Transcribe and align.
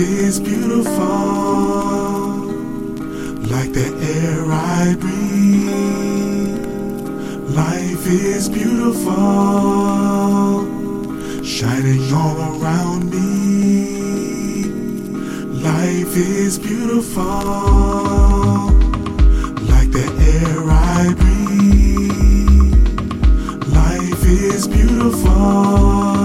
is 0.00 0.40
beautiful, 0.40 0.94
like 3.52 3.72
the 3.72 3.88
air 4.16 4.44
I 4.50 4.96
breathe. 4.98 6.64
Life 7.54 8.06
is 8.06 8.48
beautiful, 8.48 9.12
shining 11.44 12.12
all 12.14 12.36
around 12.36 13.10
me. 13.10 14.64
Life 15.60 16.16
is 16.16 16.58
beautiful, 16.58 17.22
like 19.72 19.90
the 19.90 20.08
air 20.34 20.70
I 20.70 21.14
breathe. 21.18 22.74
Life 23.68 24.24
is 24.24 24.66
beautiful. 24.66 26.19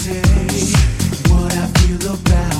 say 0.00 0.22
what 1.28 1.52
I 1.54 1.66
feel 1.78 2.14
about. 2.14 2.59